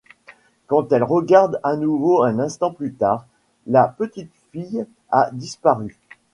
Quand 0.65 0.91
elle 0.93 1.03
regarde 1.03 1.59
à 1.61 1.75
nouveau 1.75 2.23
un 2.23 2.39
instant 2.39 2.71
plus 2.71 2.91
tard, 2.95 3.27
la 3.67 3.87
petite 3.87 4.33
fille 4.51 4.87
a 5.11 5.29
disparu. 5.31 5.95